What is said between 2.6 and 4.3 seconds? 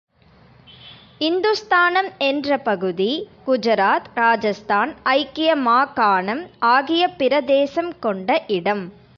பகுதி, குஜராத்,